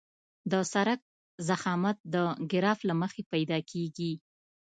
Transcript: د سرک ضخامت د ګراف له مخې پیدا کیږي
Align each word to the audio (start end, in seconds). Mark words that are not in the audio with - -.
د 0.51 0.53
سرک 0.71 1.01
ضخامت 1.47 1.97
د 2.13 2.15
ګراف 2.51 2.79
له 2.89 2.93
مخې 3.01 3.21
پیدا 3.33 3.57
کیږي 3.71 4.11